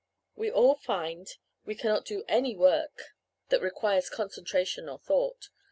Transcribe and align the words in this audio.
"We 0.35 0.49
all 0.49 0.73
find 0.73 1.29
we 1.63 1.75
cannot 1.75 2.05
do 2.05 2.23
any 2.27 2.55
work 2.55 3.13
that 3.49 3.61
requires 3.61 4.09
concentration 4.09 4.89
of 4.89 5.03
thought. 5.03 5.49